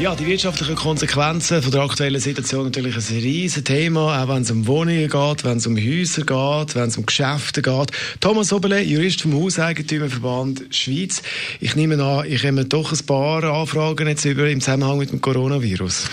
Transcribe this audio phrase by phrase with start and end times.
[0.00, 4.50] ja, die wirtschaftlichen Konsequenzen von der aktuellen Situation natürlich ein riesiges Thema, auch wenn es
[4.50, 7.90] um Wohnungen geht, wenn es um Häuser geht, wenn es um Geschäfte geht.
[8.20, 11.22] Thomas Oberle, Jurist vom Hauseigentümerverband Schweiz.
[11.60, 15.20] Ich nehme an, ich habe doch ein paar Anfragen jetzt über im Zusammenhang mit dem
[15.20, 16.08] Coronavirus.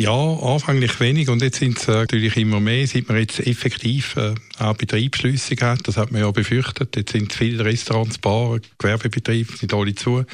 [0.00, 4.14] Ja, anfänglich wenig und jetzt sind es äh, natürlich immer mehr, seit man jetzt effektiv
[4.16, 5.88] äh, auch Betriebsschlüsse hat.
[5.88, 6.94] Das hat man ja befürchtet.
[6.94, 10.24] Jetzt sind viele Restaurants, Bars, Gewerbebetriebe sind alle zu.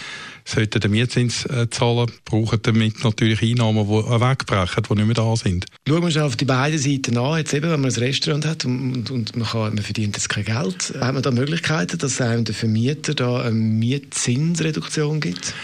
[0.45, 5.15] Sollten den Mietzins äh, zahlen, brauchen damit natürlich Einnahmen, die äh, wegbrechen, die nicht mehr
[5.15, 5.65] da sind.
[5.89, 7.39] Schauen wir uns auf die beiden Seiten an.
[7.39, 10.45] Jetzt eben, wenn man ein Restaurant hat und, und man, kann, man verdient jetzt kein
[10.45, 15.55] Geld, hat man da Möglichkeiten, dass einem der Vermieter da eine Mietzinsreduktion gibt?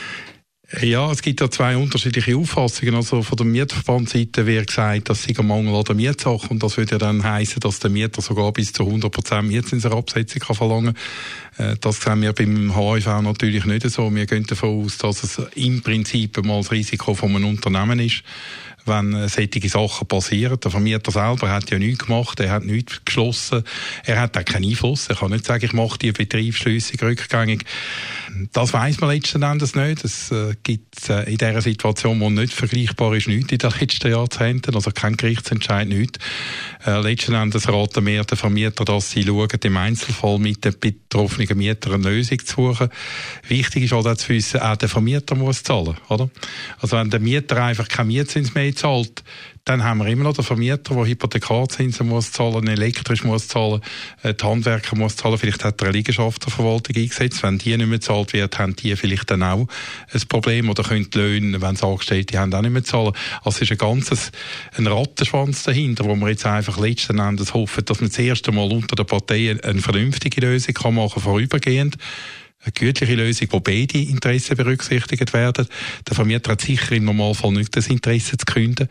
[0.78, 2.94] Ja, es gibt ja zwei unterschiedliche Auffassungen.
[2.94, 6.76] Also von der Mietverbandseite wird gesagt, dass sie ein Mangel an der Mietsache und das
[6.76, 10.94] würde ja dann heißen, dass der Mieter sogar bis zu 100 Prozent Mietzinserabsetzung kann verlangen.
[11.58, 14.14] Äh, das sehen wir beim HIV natürlich nicht so.
[14.14, 18.22] Wir gehen davon aus, dass es im Prinzip mal das Risiko von einem Unternehmen ist
[18.86, 20.58] wenn äh, solche Sachen passieren.
[20.60, 23.64] Der Vermieter selber hat ja nichts gemacht, er hat nichts geschlossen,
[24.04, 25.08] er hat auch keinen Einfluss.
[25.08, 27.64] Er kann nicht sagen, ich mache die Betriebsschließung rückgängig.
[28.52, 30.04] Das weiß man letzten Endes nicht.
[30.04, 34.10] Es äh, gibt äh, in dieser Situation, die nicht vergleichbar ist, nichts in den letzten
[34.10, 36.18] Jahrzehnten, also kein Gerichtsentscheid, nichts.
[36.86, 41.58] Äh, letzten Endes raten wir den Vermieter, dass sie schauen, im Einzelfall mit den betroffenen
[41.58, 42.88] Mietern eine Lösung zu suchen.
[43.48, 46.30] Wichtig ist auch zu wissen, auch der Vermieter muss zahlen, oder?
[46.78, 49.22] Also wenn der Mieter einfach kein Mietzins mehr zahlt,
[49.64, 53.80] dann haben wir immer noch den Vermieter, der Hypothekarzinsen muss zahlen, elektrisch muss zahlen,
[54.22, 55.38] äh, die Handwerker muss zahlen.
[55.38, 57.42] Vielleicht hat er eine Liegenschaftenverwaltung eingesetzt.
[57.42, 59.66] Wenn die nicht mehr zahlt wird, haben die vielleicht dann auch
[60.12, 63.12] ein Problem oder können die Löhne, wenn sie Angestellte haben, auch nicht mehr zahlen.
[63.44, 64.32] Also es ist ein ganzes,
[64.76, 68.72] ein Rattenschwanz dahinter, wo wir jetzt einfach letzten Endes hoffen, dass man das erste Mal
[68.72, 71.96] unter den Parteien eine vernünftige Lösung kann machen, vorübergehend
[72.62, 75.66] eine gütliche Lösung, wo beide Interessen berücksichtigt werden.
[76.06, 78.88] Der Vermieter hat sicher im Normalfall nicht das Interesse zu künden,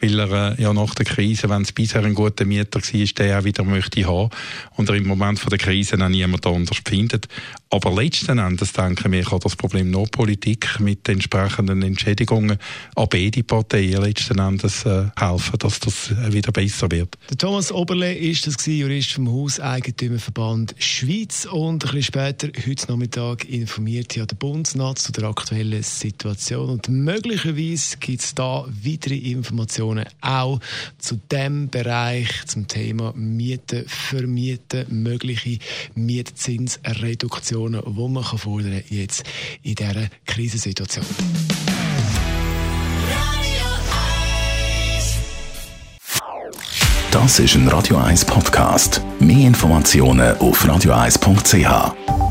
[0.00, 3.38] weil er äh, ja nach der Krise, wenn es bisher ein guter Mieter war, der
[3.38, 4.30] auch wieder möchte haben
[4.76, 7.28] und er im Moment von der Krise auch niemand anders findet.
[7.70, 12.58] Aber letzten Endes, denke ich, kann das Problem nur Politik mit entsprechenden Entschädigungen
[12.96, 17.16] an beide Parteien letzten Endes äh, helfen, dass das äh, wieder besser wird.
[17.30, 22.96] Der Thomas Oberle ist das Jurist vom Hauseigentümerverband Schweiz und ein bisschen später, heute noch
[22.96, 28.64] mit Nachmittag informiert ja der Bundesnat zu der aktuellen Situation und möglicherweise gibt es da
[28.82, 30.60] weitere Informationen auch
[30.98, 35.58] zu dem Bereich, zum Thema Mieten, Vermieten, mögliche
[35.94, 39.24] Mietzinsreduktionen, die man kann fordern jetzt
[39.62, 41.04] in dieser Krisensituation.
[47.10, 49.02] Das ist ein Radio 1 Podcast.
[49.20, 52.21] Mehr Informationen auf radio1.ch.